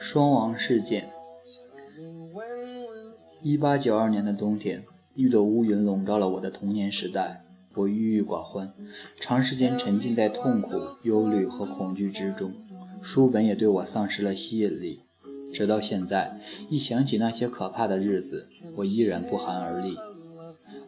[0.00, 1.10] 双亡事件。
[3.42, 4.84] 一八九二年的冬天，
[5.14, 7.44] 一朵乌云笼罩了我的童年时代。
[7.74, 8.72] 我郁郁寡欢，
[9.18, 10.70] 长时间沉浸在痛苦、
[11.02, 12.52] 忧虑和恐惧之中，
[13.02, 15.00] 书本也对我丧失了吸引力。
[15.52, 16.38] 直到现在，
[16.68, 18.46] 一想起那些可怕的日子，
[18.76, 19.96] 我依然不寒而栗。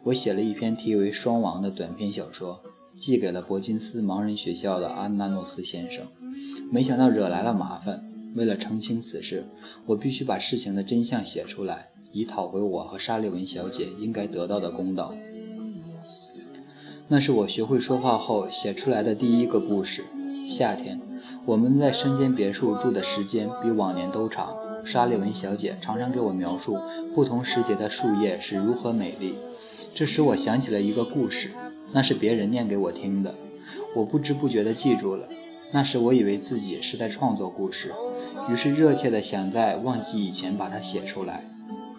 [0.03, 2.61] 我写了一篇题为《双亡》的短篇小说，
[2.95, 6.07] 寄给了伯金斯盲人学校的安娜诺斯先生，
[6.71, 8.10] 没想到惹来了麻烦。
[8.35, 9.45] 为了澄清此事，
[9.85, 15.13] 我必须把事情的真相写出来，以讨回我和沙利文小姐应该得到的公道。
[17.07, 20.05] 那是我学会说话后写出来的第一个故事。
[20.47, 21.01] 夏天，
[21.45, 24.55] 我们在山间别墅住的时间比往年都长。
[24.83, 26.79] 沙利文小姐常常给我描述
[27.13, 29.35] 不同时节的树叶是如何美丽，
[29.93, 31.51] 这使我想起了一个故事，
[31.91, 33.35] 那是别人念给我听的，
[33.95, 35.29] 我不知不觉地记住了。
[35.73, 37.93] 那时我以为自己是在创作故事，
[38.49, 41.49] 于是热切地想在忘记以前把它写出来。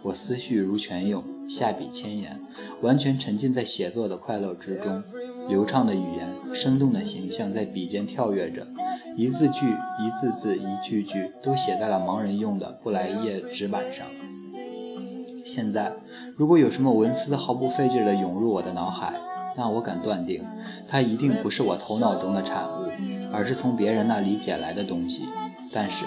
[0.02, 2.40] 我思绪如泉涌，下笔千言，
[2.80, 5.02] 完全沉浸在写作的快乐之中。
[5.48, 8.68] 流畅的语言，生动的形象在笔尖跳跃着，
[9.16, 9.66] 一字句、
[9.98, 14.06] 一字字、一句句都写在了盲人用的布莱叶纸板上。
[15.44, 15.94] 现在，
[16.36, 19.20] 如果有什么文思毫不费劲地涌入我的脑海，
[19.56, 20.44] 那我敢断定，
[20.88, 22.88] 它一定不是我头脑中的产物，
[23.32, 25.28] 而是从别人那里捡来的东西。
[25.72, 26.06] 但是，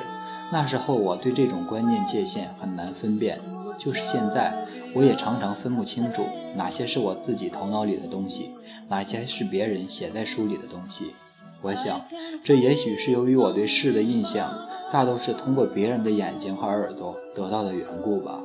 [0.52, 3.40] 那时候我对这种观念界限很难分辨。
[3.78, 6.24] 就是现在，我也常常分不清楚
[6.56, 8.52] 哪些是我自己头脑里的东西，
[8.88, 11.14] 哪些是别人写在书里的东西。
[11.62, 12.06] 我想，
[12.42, 18.42] 这也许是由于我对事的印象大都是通过别人的眼睛和耳朵得到的缘故吧。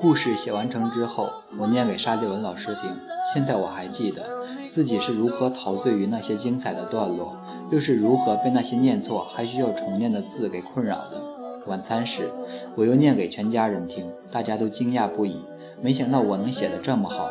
[0.00, 2.90] 故事写完成之后，我念给沙利文老师听。
[3.34, 7.36] 现在我还记得自己是如何陶醉于那些精彩的段落，
[7.70, 11.22] 又是如何被那些念错还需要重念的字给困扰的。
[11.66, 12.32] 晚餐时，
[12.76, 15.44] 我又念给全家人听，大家都惊讶不已。
[15.82, 17.28] 没想到我能写得这么好。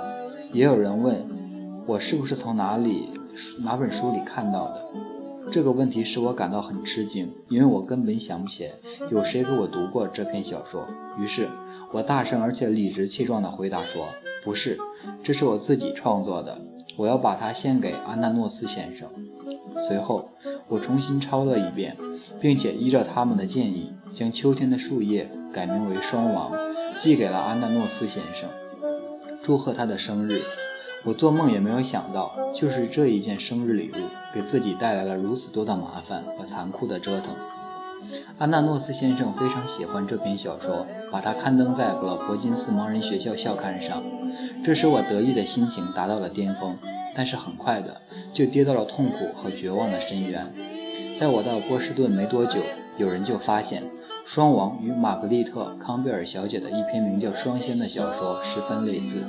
[0.51, 1.27] 也有人问
[1.88, 3.09] 我是不是从哪里
[3.63, 4.88] 哪本书里看到的。
[5.51, 8.69] 这个问题使我感到很吃惊，因为我根本想不起
[9.09, 10.87] 有谁给我读过这篇小说。
[11.17, 11.49] 于是，
[11.91, 14.09] 我大声而且理直气壮地回答说
[14.43, 14.77] ：“不是，
[15.23, 16.59] 这是我自己创作的。
[16.97, 19.09] 我要把它献给安纳诺斯先生。”
[19.75, 20.29] 随后，
[20.67, 21.97] 我重新抄了一遍，
[22.39, 26.51] 并且依照他们的建议，将秋天的树叶改名为“双王”，
[26.95, 28.49] 寄给了安纳诺斯先生，
[29.41, 30.43] 祝贺他的生日。
[31.03, 33.95] 我做梦也没有想到，就是这一件生日礼物，
[34.34, 37.35] 给自己带来了如此多的麻烦和残酷的折腾。
[38.38, 44.03] 安纳诺斯先生非常喜欢这篇小说，把它刊登在了伯金斯盲人学校校刊上，
[44.63, 46.78] 这使我得意的心情达到了巅峰。
[47.16, 48.01] 但是很快的
[48.31, 50.53] 就跌到了痛苦和绝望的深渊。
[51.18, 52.62] 在我到波士顿没多久，
[52.97, 53.84] 有人就发现
[54.23, 59.28] 《双王》与玛格丽特·康贝尔小姐的一篇名叫《双仙》的小说十分类似。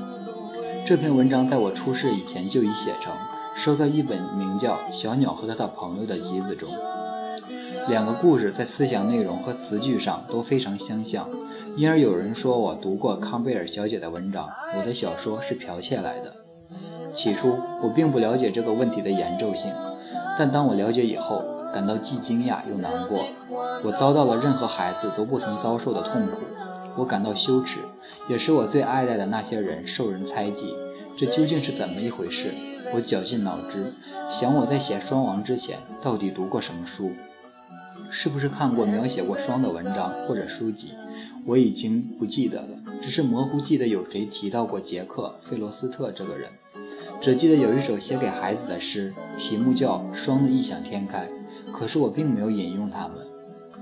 [0.91, 3.15] 这篇文章在我出世以前就已写成，
[3.55, 6.69] 收在一本名叫《小鸟和他的朋友》的集子中。
[7.87, 11.29] 两个故事在思想内容和词句上都非常相像，
[11.77, 16.35] 因而有人说我读过康贝尔小姐的文章，我的小说是剽窃来的。
[17.13, 19.73] 起初我并不了解这个问题的严重性，
[20.37, 23.27] 但当我了解以后，感到既惊讶又难过。
[23.85, 26.39] 我遭到了任何孩子都不曾遭受的痛苦，
[26.97, 27.81] 我感到羞耻，
[28.29, 30.75] 也使我最爱戴的那些人受人猜忌。
[31.17, 32.53] 这究竟是怎么一回事？
[32.95, 33.95] 我绞尽脑汁
[34.29, 37.13] 想，我在写《双王》之前到底读过什么书？
[38.11, 40.95] 是不是看过描写过双的文章或者书籍？
[41.47, 46.51] 我已经不记得了，只是模糊记得有谁提到过杰克·费罗斯特这个人。
[47.21, 51.29] 只记得有一首写给孩子的诗，题目叫《双的异想天开》，
[51.73, 53.30] 可是我并没有引用他们。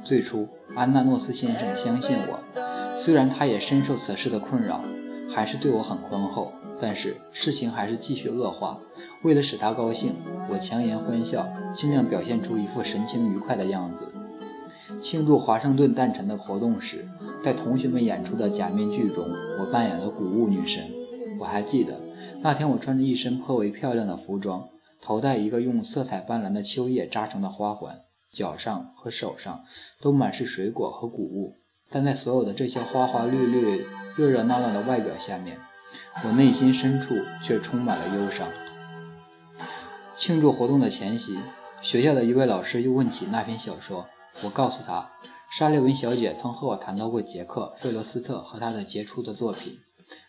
[0.09, 4.83] 最初，安娜诺斯先生相信我，虽然他也深受此事的困扰，
[5.29, 6.51] 还是对我很宽厚。
[6.81, 8.79] 但是事情还是继续恶化。
[9.23, 10.17] 为了使他高兴，
[10.49, 14.07] 我强颜欢笑，尽量表现出一副神情愉快的样子。
[14.99, 17.07] 庆祝华盛顿诞辰的活动时，
[17.43, 19.29] 在同学们演出的假面具中，
[19.61, 20.91] 我扮演了谷物女神。
[21.39, 22.01] 我还记得
[22.41, 24.71] 那天，我穿着一身颇为漂亮的服装，
[25.03, 27.99] 头戴一个用色彩斑斓的秋叶扎成的花环，
[28.39, 29.65] 脚上和手上
[30.01, 31.57] 都满是水果和谷物。
[31.91, 33.85] 但在所有的这些花花绿绿、
[34.17, 35.59] 热热闹闹的外表下面，
[36.25, 38.53] 我内心深处却充满了忧伤。
[40.15, 41.41] 庆祝活动的前夕，
[41.81, 44.07] 学校的一位老师又问起那篇小说，
[44.45, 45.11] 我告诉他，
[45.51, 49.79] 沙利文小姐曾和我谈到过杰克·费罗斯特和他的杰出的作品。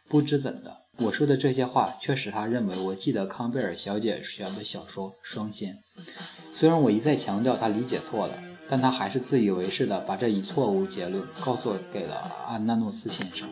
[0.08, 0.78] 不知怎的。
[1.02, 5.76] 我说的这些话却使他认为我记得康贝尔小姐写的小说《双仙》。
[6.52, 12.16] 虽然我一再强调他理解错了，但他还是自以为是的把这一错误结论告诉给了
[12.48, 13.48] 安纳诺斯先生。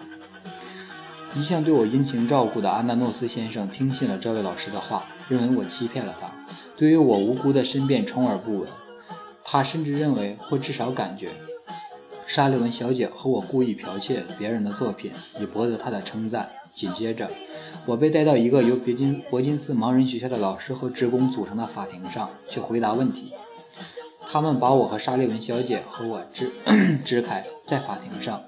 [1.36, 6.34] 一向对我殷勤照顾的安纳诺斯先生听信了这位老师的话，认为我欺骗了他，
[6.76, 8.70] 对于我无辜的申辩充耳不闻。
[9.44, 11.32] 他甚至认为，或至少感觉，
[12.28, 16.52] 沙利文小姐和我故意剽窃别人的作品，以博得她的称赞。
[16.74, 17.32] 紧接着，
[17.86, 23.34] 我被带到一个由别金伯金斯盲人学校的老师和职工组成的法庭上去回答问题。
[24.30, 26.52] 他们把我和沙利文小姐和我支
[27.06, 28.44] 支开，在法庭上，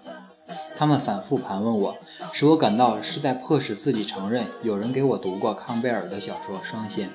[0.75, 1.95] 他们反复盘问我，
[2.33, 7.07] 使我感到是在迫使自己承认有人给我读过康贝尔的小说《双仙》。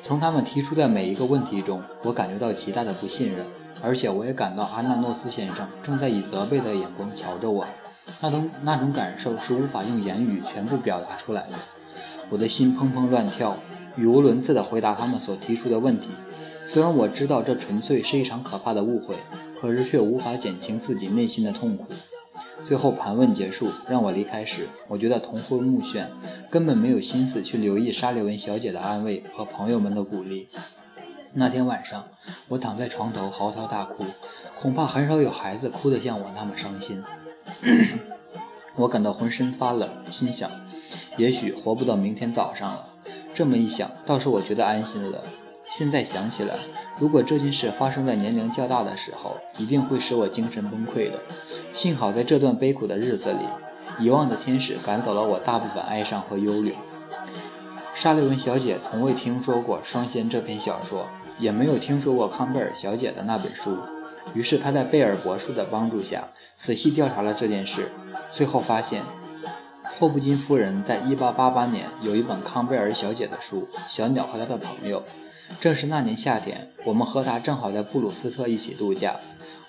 [0.00, 3.44] 从他们提出的每一个问题中，我感觉到极大的不信任，
[3.82, 7.66] 而且我也感到阿纳诺斯先生正在以责备的眼光瞧着我。
[8.20, 11.56] 那种那种感受是无法用言语全部表达出来的。
[12.30, 13.58] 我的心砰砰乱跳，
[13.96, 16.10] 语无伦次地回答他们所提出的问题。
[16.64, 19.16] 虽然我知道这纯粹是一场可怕的误会，
[19.60, 21.86] 可是却无法减轻自己内心的痛苦。
[22.64, 26.06] 最后盘问结束，让我离开时，我觉得头昏目眩，
[26.50, 30.48] 根本没有心思去留意沙利文小姐的安慰和朋友们的鼓励。
[31.34, 32.04] 那天晚上，
[32.48, 34.04] 我躺在床头嚎啕大哭，
[34.58, 37.02] 恐怕很少有孩子哭得像我那么伤心。
[38.76, 40.50] 我感到浑身发冷，心想，
[41.16, 42.92] 也许活不到明天早上了。
[43.32, 45.24] 这么一想，倒是我觉得安心了。
[45.66, 46.58] 现在想起来，
[46.98, 51.22] 如果这件事发生在年龄较大的时候，一定会使我精神崩溃的。
[51.72, 53.46] 幸好在这段悲苦的日子里，
[53.98, 56.74] 遗忘的天使赶走了我大部分哀伤和忧虑。
[57.94, 61.08] 沙利文小姐从未听说过《双仙》这篇小说，
[61.38, 63.78] 也没有听说过康贝尔小姐的那本书。
[64.34, 67.90] 于是他在贝尔博士的帮助下，仔细调查了这件事，
[68.30, 69.02] 最后发现。
[69.98, 75.00] 霍布金夫人在1888年有一本康贝尔小姐的书《小鸟和他的朋友》。
[75.60, 79.16] 正是那年夏天，我们和她正好在布鲁斯特一起度假。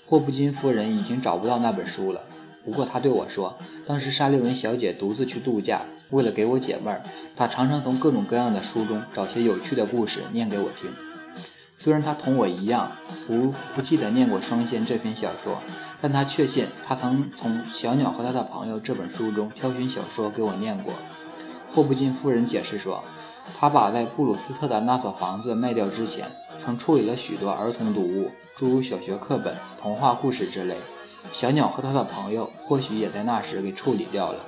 [0.05, 2.21] 霍布金夫人已经找不到那本书了，
[2.63, 7.01] 不过她对我说，当时沙利文小姐独自去度假，为了给我解闷儿，
[7.35, 10.91] 她常常从各种各样的书中找些有趣的故事念给我听。
[11.75, 12.91] 虽然他同我一样
[13.27, 15.61] 不不记得念过《双仙》这篇小说，
[16.01, 20.93] 但他确信他曾从《小鸟和他的朋友》这本书中挑选小说给我念过。
[21.71, 23.03] 霍布金夫人解释说，
[23.59, 30.75] 他把在布鲁斯特的那所房子卖掉之前，曾处理了许多儿童读物，诸如小学课本、童话故事之类。
[31.31, 34.45] 《小鸟和他的朋友》或许也在那时给处理掉了。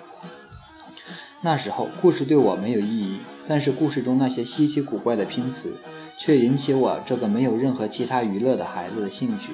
[1.41, 3.21] 那时候，故事对我没有意义。
[3.47, 5.77] 但是故事中那些稀奇古怪的拼词，
[6.17, 9.53] 却引起我这个没有任何其他娱乐的孩子的兴趣。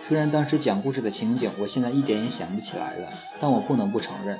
[0.00, 3.08] 虽然当时讲故事的情景，我现在一点也想不起来了，
[3.40, 4.38] 但我不能不承认，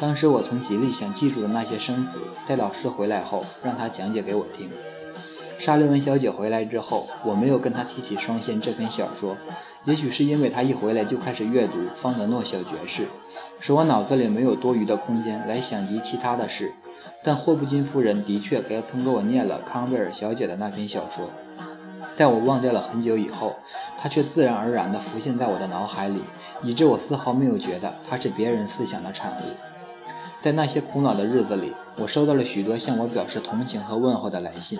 [0.00, 4.70] 当时我曾极力想记住的那些生词，待老师回来后，让他讲解给我听。
[5.58, 9.36] 沙利文小姐回来之后，我没有跟她提起《双线》这篇小说，
[9.84, 13.08] 也许是因为她一回来就开始阅读方德诺小爵士，
[13.60, 16.72] 使我脑子里没有多余的空间来想及其他的事。
[17.22, 21.28] 但霍布金夫人的确给曾给我念了康贝尔小姐的那篇小说，
[22.14, 23.56] 在我忘掉了很久以后，
[23.98, 26.22] 它却自然而然地浮现在我的脑海里，
[26.62, 29.44] 以致我丝毫没有觉得它是别人思想的产物。
[30.40, 34.78] 在那些苦恼的日子里，我收到了许多向我表示同情和问候的来信，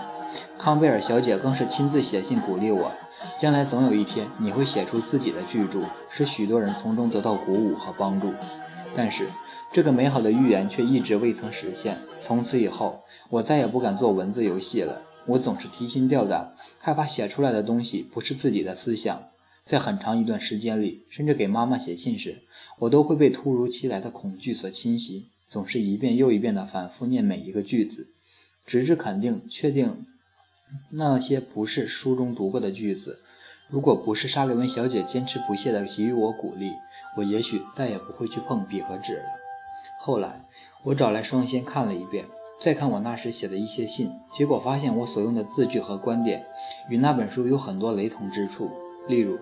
[0.57, 2.93] 康贝尔小姐更是亲自写信鼓励我，
[3.37, 8.33] 将来总有一天你会写出自己的巨著，使许多人从中得到鼓舞和帮助。
[8.95, 9.29] 但是，
[9.73, 11.99] 这个美好的预言却一直未曾实现。
[12.21, 15.03] 从此以后，我再也不敢做文字游戏了。
[15.27, 19.29] 我总是提心吊胆，害怕写出来的东西不是自己的思想。
[19.63, 22.43] 在很长一段时间里，甚至给妈妈写信时，
[22.79, 28.09] 我都会被突如其来的恐惧所侵袭，总是一遍又一遍地反复念每一个句子，
[28.67, 30.07] 直至肯定、确定
[30.91, 33.21] 那些不是书中读过的句子。
[33.71, 36.75] 如果不是沙利文小姐坚持不懈地给予我鼓励，
[37.17, 39.25] 我也许再也不会去碰笔和纸了。
[40.01, 40.45] 后来，
[40.83, 42.27] 我找来双仙看了一遍，
[42.61, 46.47] 再看我那时写的一些信，结果发现我所用的字句和观点
[46.89, 48.71] 与那本书有很多雷同之处。
[49.07, 49.39] 例如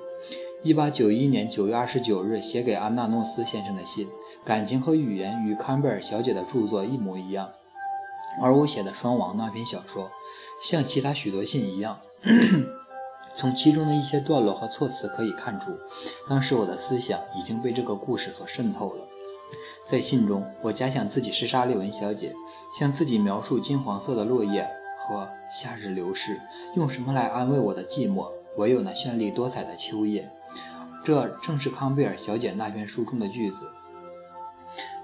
[0.64, 4.08] ，1891年9月29日写给安娜诺斯先生的信，
[4.44, 7.52] 感情和语言与康贝尔小姐的著作一模一样。
[8.42, 10.11] 而我写的《双王》那篇小说，
[10.61, 12.00] 像其他许多信一样。
[13.35, 15.78] 从其中的一些段落和措辞可以看出，
[16.28, 19.04] 当时我的思想已经被这个故事所渗透了。
[19.85, 22.35] 在信中，我假想自己是沙利文小姐，
[22.78, 24.68] 向自己描述金黄色的落叶
[24.99, 26.40] 和夏日流逝，
[26.75, 28.30] 用什么来安慰我的寂寞？
[28.56, 30.30] 唯有那绚丽多彩的秋叶。
[31.04, 33.70] 这正是康贝尔小姐那篇书中的句子。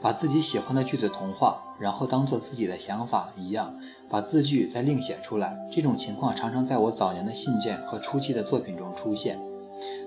[0.00, 3.75] 把自己喜欢的句子同化，然后当做自己的想法一样，
[4.09, 5.68] 把字句再另写出来。
[5.73, 9.40] 这种情况常常在我早年的信件和初期的作品中出现。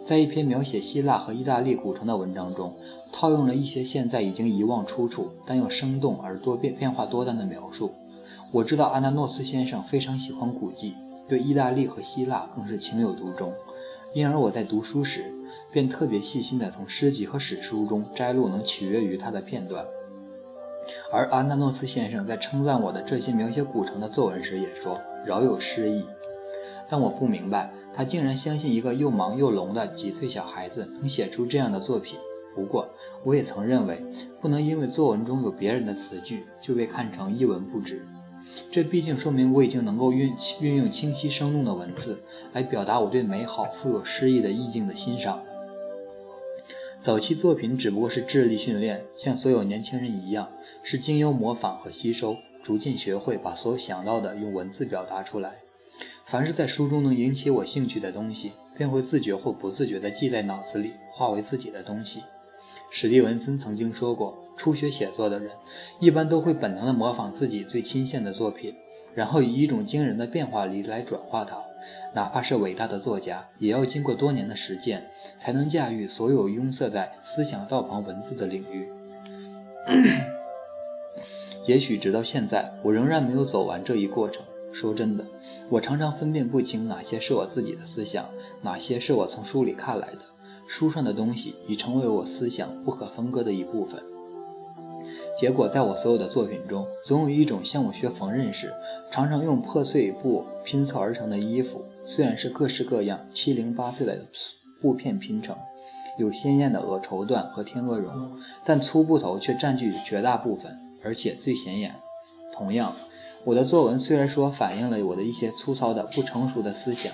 [0.03, 2.75] 在一篇描写希腊和意大利古城的文章中，
[3.11, 7.91] 套用了一些现在已经遗忘出处，但又生动而多变、变化多端的描述。
[8.51, 10.95] 我知道阿纳诺斯先生非常喜欢古迹，
[11.27, 13.53] 对意大利和希腊更是情有独钟，
[14.17, 15.31] 因而我在读书时
[15.71, 19.85] 便特别细心地从诗集和史书中摘录能取悦于他的片段。
[21.11, 26.07] 而阿纳诺斯先生在称赞我的这些描写古城的作文时，也说饶有诗意。
[26.89, 32.17] 但我不明白，他竟然相信一个又忙又聋的几岁小孩子能写出这样的作品。
[32.55, 32.89] 不过，
[33.23, 34.03] 我也曾认为，
[34.41, 38.03] 不能因为作文中有别人的词句，就被看成一文不值。
[38.69, 42.19] 这毕竟说明我已经能够运运用清晰生动的文字
[42.53, 45.43] 来表达我对美好、富有诗意的意境的欣赏。
[46.99, 50.51] 早期作品只不过是智力训练，像所有年轻人一样，
[50.83, 55.59] 是经由模仿和吸收，逐渐学会把所有想到的用文字表达出来。
[56.25, 62.23] 凡是在书中能引起我兴趣的东西，便会自觉或不自觉地记在脑子里，化为自己的东西。
[62.89, 65.51] 史蒂文森曾经说过，初学写作的人
[65.99, 68.75] 一般都会本能地模仿自己最亲近的作品，
[69.13, 71.63] 然后以一种惊人的变化力来转化它。
[72.15, 78.89] 哪怕是伟大的作家，也要经过多年的实践，才能驾驭所有拥塞在思想道旁文字的领域。
[81.67, 84.43] 也许直到现在，我仍然没有走完这一过程。
[84.73, 85.25] 说真的，
[85.69, 88.29] 我常常分辨不清哪些是我自己的思想，
[88.63, 90.21] 哪些是我从书里看来的。
[90.67, 94.03] 书上的东西已成为我思想不可分割的一部分。
[95.37, 98.73] 结果，在我所有的作品中，总有一种像我学缝纫时
[99.11, 104.25] 常常用破碎布拼凑而成的衣服，虽然是各式各样、七零八碎的
[104.81, 105.55] 布片拼成，
[106.17, 111.93] 有鲜艳的鹅绸缎和天鹅绒，但粗布头却占据绝大部分，而且最显眼。
[112.51, 112.95] 同样，
[113.43, 117.13] 我的作文虽然说反映了我的一些粗糙的、不成熟的思想，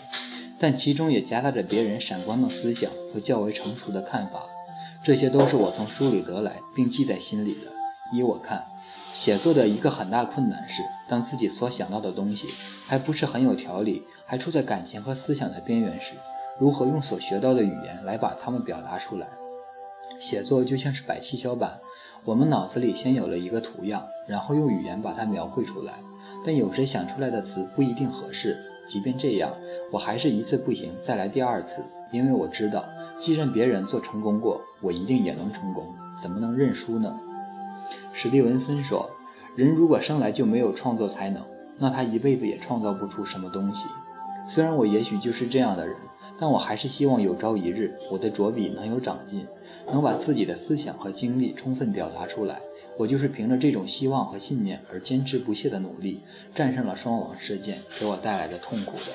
[0.57, 4.47] 但其中也夹杂着别人闪光的思想和较为成熟的看法。
[5.03, 7.82] 这些都是我从书里得来并记在心里的。
[8.13, 8.67] 依我看，
[9.11, 12.47] 写作的一个很大困难是，当自己所想到的东西
[12.85, 16.13] 还不是很有条理，还处在感情和思想的边缘时，
[16.59, 19.27] 如何用所学到的语言来把它们表达出来？
[20.19, 21.79] 写作就像是摆七巧板，
[22.23, 25.95] 我们脑子里先有了一个图样，然后用语言把它描绘出来。
[26.45, 29.57] 但有时想出来的词不一定合适，即便这样，
[29.91, 32.85] 我还是一次不行再来第二次，因为我知道，
[33.19, 37.19] 既然别人做成功过，我一定也能成功，怎么能认输呢？
[38.11, 39.11] 史蒂文森说
[39.55, 41.43] ：“人如果生来就没有创作才能，
[41.77, 43.87] 那他一辈子也创造不出什么东西。”
[44.45, 45.95] 虽然我也许就是这样的人，
[46.37, 49.47] 但我还是希望有朝一日我的着笔能有长进，
[49.87, 52.61] 能把自己的思想和经历充分表达出来。
[52.97, 56.19] 我就是凭着这种希望和信念而坚持不懈的努力，
[56.53, 59.13] 战胜了双网事件给我带来的痛苦的。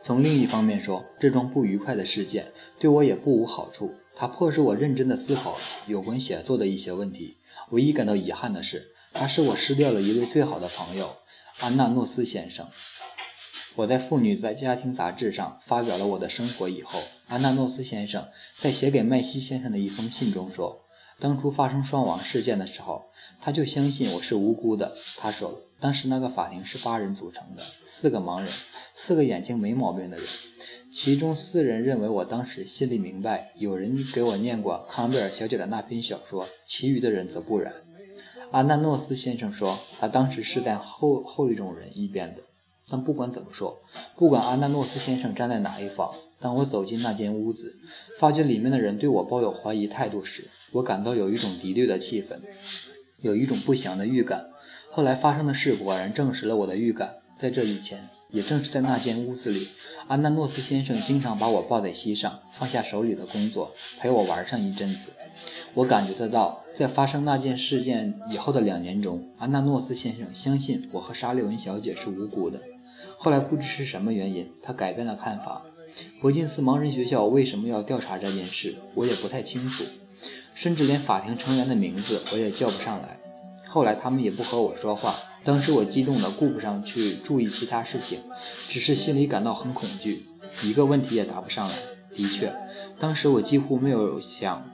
[0.00, 2.50] 从另一方面说，这桩不愉快的事件
[2.80, 5.56] 对我也不无好处，它迫使我认真地思考
[5.86, 7.36] 有关写作的一些问题。
[7.70, 11.16] 唯一感到遗憾的是，它使我失掉了一位最好的朋友——
[11.60, 12.68] 安娜诺斯先生。
[13.74, 20.86] 我在《妇女在家庭》杂志上发表了我的生活以后，安娜诺斯先生在写给麦西先生的一封信中说，
[21.18, 23.04] 当初发生双亡事件的时候，
[23.38, 24.96] 他就相信我是无辜的。
[25.18, 28.50] 他说，当时那个法庭是八人组成的，四个盲人，
[28.94, 30.26] 四个眼睛没毛病的人，
[30.96, 37.74] 其中四人认为我当时心里明白，有人给我念过康贝尔小姐的那篇小说，其余的人则不然。
[38.50, 42.40] 安纳诺斯先生说，他当时是在后后一种人一边的。
[42.88, 43.82] 但不管怎么说，
[44.16, 47.76] 不管阿纳诺斯先生站在哪一方，当我走进那间屋子，
[48.18, 52.38] 发觉里面的人对我抱有怀疑态度时，我感到有一种敌对的气氛，
[53.20, 54.48] 有一种不祥的预感。
[54.90, 57.16] 后来发生的事果然证实了我的预感。
[57.38, 59.66] 在这以前，也正是在那间屋子里，
[60.08, 65.08] 安娜诺斯先生经常把我抱在膝上，放下手里的工作，陪我玩上一阵子。
[65.72, 72.60] 我感觉得到，在发生那件事件以后的两年中，安娜诺斯先生相信我和沙利文小姐是无辜的。
[73.16, 75.64] 后来不知是什么原因，他改变了看法。
[76.20, 79.84] 伯金斯盲人学校为什么要调查这件事，我也不太清楚，
[80.54, 83.18] 甚至连法庭成员的名字我也叫不上来。
[83.66, 85.14] 后来他们也不和我说话。
[85.46, 88.18] 当时我激动的顾不上去注意其他事情，
[88.68, 90.26] 只是心里感到很恐惧，
[90.64, 91.74] 一个问题也答不上来。
[92.12, 92.52] 的确，
[92.98, 94.72] 当时我几乎没有想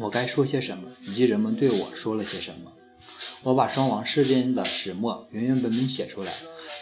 [0.00, 2.72] 我该说些什么，以及人们对我说了些什么。
[3.44, 6.32] 我把双王事件的始末原原本本写出来，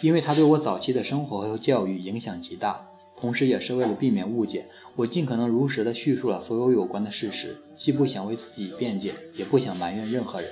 [0.01, 2.89] 因为它对我早期的生活和教育影响极大，
[3.19, 10.49] 同时也是为了避免误解，我尽可能如实的叙述了所有有关的事实，既不想为自己辩解，也不想埋怨任何人。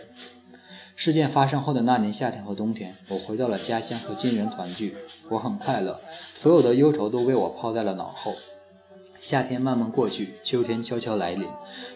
[0.97, 4.97] 事件发生后的那年夏天和冬天，我回到了家乡和亲人团聚，
[5.29, 6.01] 我很快乐，
[6.35, 8.35] 所有的忧愁都被我抛在了脑后。
[9.19, 11.49] 夏天慢慢过去，秋天悄悄来临，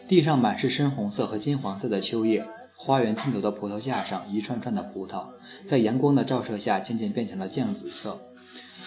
[0.09, 2.47] 地上满是深红色和金黄色的秋叶。
[2.81, 5.26] 花园尽头的葡萄架上，一串串的葡萄
[5.64, 8.21] 在阳光的照射下渐渐变成了酱紫色。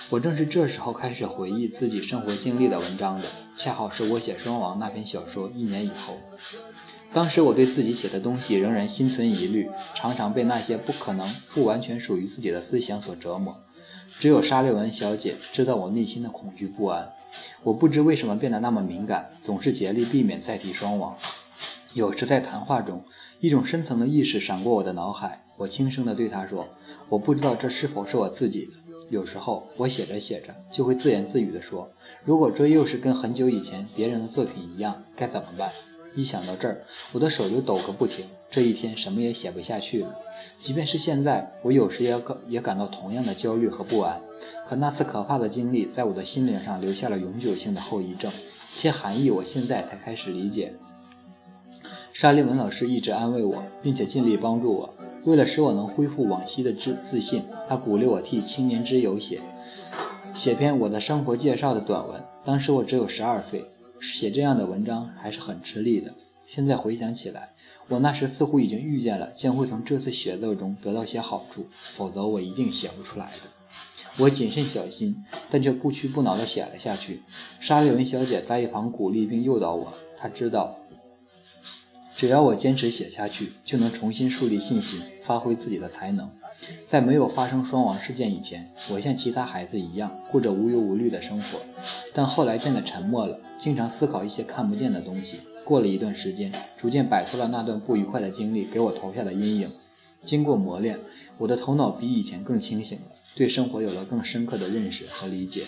[0.10, 6.18] 我正是这时候开始回忆自己生活经历的文章的，恰好是我写《双王》那篇小说一年以后。
[7.14, 13.58] 当时我对自己写的东西仍然心存疑虑，常常被那些不可能、不完全属于自己的思想所折磨。
[14.20, 17.12] 只有沙利文小姐知道我内心的恐惧不安。
[17.64, 21.18] 我不知为什么变得那么敏感，总是竭力避免再提双亡。
[21.94, 23.04] 有时在谈话中，
[23.42, 26.70] 一种深层的意识闪过我的脑海，我轻声地对他说
[27.10, 28.74] ：“我不知道这是否是我自己的。”
[29.12, 31.92] 有时候我写着写着，就会自言自语地说
[32.24, 35.70] ：“如果这又是跟很久以前别人的作品一样，该怎么办？”
[36.16, 38.26] 一想到这儿，我的手就抖个不停。
[38.50, 40.18] 这一天什么也写不下去了。
[40.60, 44.22] 即便是现在，我有时也感也感到同样的焦虑和不安。
[44.68, 48.32] 可那次可怕的经历在我的心灵上留下了永久性的后遗症，
[48.74, 50.74] 其含义我现在才开始理解。
[52.12, 54.94] 沙利文老师一直安慰我，并且尽力帮助我。
[55.24, 59.40] 为了使我能恢复往昔的自自信，他鼓励我替《青年之友》写
[60.34, 62.24] 写篇我的生活介绍的短文。
[62.44, 66.16] 当时我只有十二岁，写这样的文章还是很吃力的。
[66.46, 67.54] 现在回想起来，
[67.88, 73.50] 我那时似乎已经预见了将会从这次写作中得到些好处，否则我一定写不出来的。
[74.18, 77.22] 我谨慎小心，但却不屈不挠地写了下去。
[77.62, 80.78] 沙利文小姐在一旁鼓励并诱导我，她知道。
[82.16, 86.30] 只要我坚持写下去，就能重新树立信心，发挥自己的才能。
[86.86, 91.62] 在没有发生双亡事件以前，我像其他孩子一样过着无忧无虑的生活，
[92.14, 95.42] 但后来变得沉默了，经常思考一些看不见的东西。
[95.64, 99.72] 过了一段时间，逐渐摆脱了那段不愉快的经历给我投下的阴影。
[100.20, 101.00] 经过磨练，
[101.38, 105.66] 我的头脑比以前更清醒了，对生活有了更深刻的认识和理解。